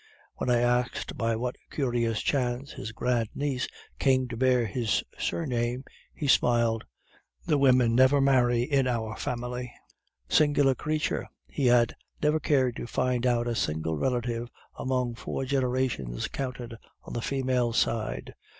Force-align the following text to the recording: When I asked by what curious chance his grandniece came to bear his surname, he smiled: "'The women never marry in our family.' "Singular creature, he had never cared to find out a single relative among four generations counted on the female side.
When 0.37 0.49
I 0.49 0.61
asked 0.61 1.15
by 1.15 1.35
what 1.35 1.57
curious 1.69 2.23
chance 2.23 2.71
his 2.73 2.91
grandniece 2.91 3.67
came 3.99 4.27
to 4.29 4.35
bear 4.35 4.65
his 4.65 5.03
surname, 5.19 5.83
he 6.11 6.25
smiled: 6.27 6.85
"'The 7.45 7.59
women 7.59 7.93
never 7.93 8.19
marry 8.19 8.63
in 8.63 8.87
our 8.87 9.15
family.' 9.15 9.71
"Singular 10.27 10.73
creature, 10.73 11.29
he 11.45 11.67
had 11.67 11.93
never 12.19 12.39
cared 12.39 12.77
to 12.77 12.87
find 12.87 13.27
out 13.27 13.47
a 13.47 13.53
single 13.53 13.95
relative 13.95 14.49
among 14.75 15.13
four 15.13 15.45
generations 15.45 16.27
counted 16.27 16.79
on 17.03 17.13
the 17.13 17.21
female 17.21 17.71
side. 17.71 18.33